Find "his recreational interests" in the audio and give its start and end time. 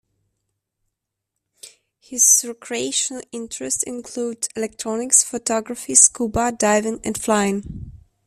1.99-3.83